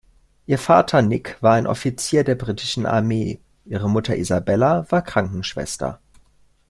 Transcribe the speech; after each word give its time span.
Ihr 0.47 0.57
Vater 0.57 1.03
Nick 1.03 1.37
war 1.43 1.53
ein 1.53 1.67
Offizier 1.67 2.23
der 2.23 2.33
britischen 2.33 2.87
Armee, 2.87 3.39
ihre 3.65 3.87
Mutter 3.87 4.15
Isabella 4.17 4.83
war 4.89 5.03
Krankenschwester. 5.03 5.99